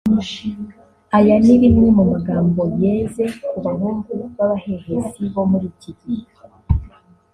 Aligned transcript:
Aya 1.17 1.35
ni 1.43 1.55
rimwe 1.61 1.87
mu 1.97 2.03
magambo 2.11 2.61
yeze 2.83 3.23
ku 3.43 3.57
bahungu 3.65 4.09
babahehesi 4.35 5.21
bo 5.33 5.43
muri 5.51 5.65
iki 5.73 5.91
gihe 5.99 6.27